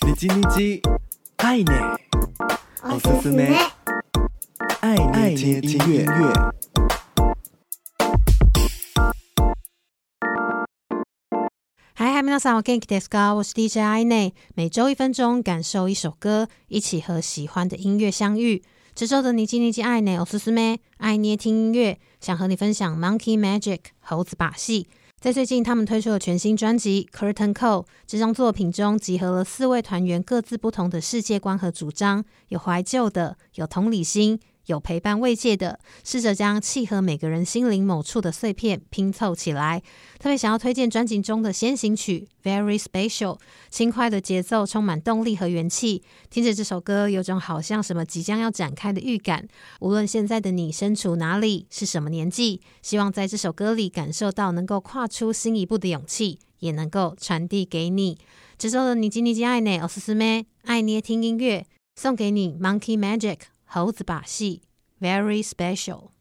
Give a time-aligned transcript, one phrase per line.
[0.00, 0.80] 你叽你叽，
[1.36, 1.98] 爱捏，
[2.82, 3.54] おすすめ，
[4.80, 4.96] 爱
[5.34, 6.06] 捏听音乐。
[11.94, 13.34] 嗨嗨，皆さんお元気ですか？
[13.34, 18.62] 我是 DJ 爱捏，每周一分钟，感受一首歌，一起和喜欢的音乐相遇。
[18.94, 24.88] 这周的你叽你叽爱捏，おすすめ，爱捏听音乐，想和你分享 Monkey Magic 猴子把戏。
[25.21, 27.83] 在最近，他们推出了全新专辑《Curtain Call》。
[28.07, 34.39] 这张作品中集合了四位团员各自不同的世界观和主张，有怀旧的，有同理心。
[34.66, 39.80] 有陪伴慰藉的，试着将契合每个人心灵某处的碎片拼凑起来。
[40.18, 43.38] 特别想要推荐专辑中的先行曲《Very Special》，
[43.70, 46.02] 轻快的节奏充满动力和元气。
[46.30, 49.46] 听着这首歌，有种好像什么即将要展开的预感。
[49.78, 58.18] 无论现在的你身处哪里，是什么年纪，希望在这首歌里感受到能够跨出新一步的勇气，也能够传递给你。
[58.58, 63.38] 这周的你叽你叽爱捏，おすすめ，爱捏听音乐，送给你 Monkey Magic。
[63.73, 64.63] 猴子把戏
[64.99, 66.11] ，Very special。